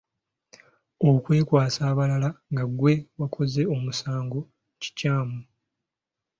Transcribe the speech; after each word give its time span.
Okwekwasa 1.09 1.81
abalala 1.91 2.29
nga 2.51 2.63
ggwe 2.69 2.93
wakoze 3.19 3.61
omusango 3.75 4.39
kikyamu. 4.81 5.39